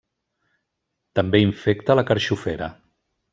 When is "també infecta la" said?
1.19-2.05